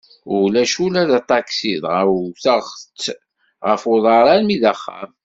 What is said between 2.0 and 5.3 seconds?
wteɣ-tt ɣef uḍar armi d axxam.